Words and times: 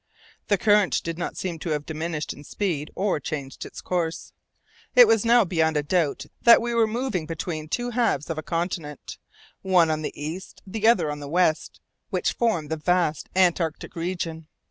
The 0.47 0.57
current 0.57 1.03
did 1.03 1.19
not 1.19 1.37
seem 1.37 1.59
to 1.59 1.69
have 1.69 1.85
diminished 1.85 2.33
in 2.33 2.43
speed 2.43 2.89
or 2.95 3.19
changed 3.19 3.67
its 3.67 3.81
course. 3.81 4.33
It 4.95 5.05
was 5.07 5.23
now 5.25 5.45
beyond 5.45 5.77
a 5.77 5.83
doubt 5.83 6.25
that 6.41 6.59
we 6.59 6.73
were 6.73 6.87
moving 6.87 7.27
between 7.27 7.65
the 7.65 7.69
two 7.69 7.89
halves 7.91 8.27
of 8.27 8.39
a 8.39 8.41
continent, 8.41 9.19
one 9.61 9.91
on 9.91 10.01
the 10.01 10.19
east, 10.19 10.63
the 10.65 10.87
other 10.87 11.11
on 11.11 11.19
the 11.19 11.29
west, 11.29 11.79
which 12.09 12.33
formed 12.33 12.71
the 12.71 12.77
vast 12.77 13.29
antarctic 13.35 13.95
region. 13.95 14.47